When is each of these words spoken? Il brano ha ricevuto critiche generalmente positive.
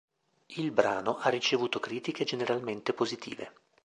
Il 0.47 0.71
brano 0.71 1.17
ha 1.17 1.29
ricevuto 1.29 1.79
critiche 1.79 2.23
generalmente 2.23 2.91
positive. 2.91 3.53